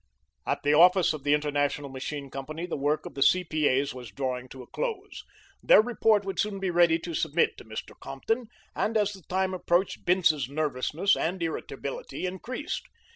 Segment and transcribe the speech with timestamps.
[0.47, 4.49] At the office of the International Machine Company the work of the C.P.A.'s was drawing
[4.49, 5.23] to a close.
[5.61, 7.93] Their report would soon be ready to submit to Mr.
[7.99, 12.81] Compton, and as the time approached Bince's nervousness and irritability increased.